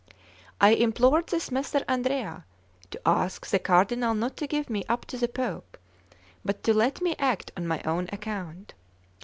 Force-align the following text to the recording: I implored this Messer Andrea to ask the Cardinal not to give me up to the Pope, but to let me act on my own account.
I 0.59 0.71
implored 0.71 1.27
this 1.27 1.51
Messer 1.51 1.85
Andrea 1.87 2.43
to 2.89 2.99
ask 3.05 3.45
the 3.45 3.59
Cardinal 3.59 4.15
not 4.15 4.35
to 4.37 4.47
give 4.47 4.67
me 4.67 4.83
up 4.89 5.05
to 5.05 5.17
the 5.19 5.27
Pope, 5.27 5.77
but 6.43 6.63
to 6.63 6.73
let 6.73 7.03
me 7.03 7.15
act 7.19 7.51
on 7.55 7.67
my 7.67 7.83
own 7.83 8.09
account. 8.11 8.73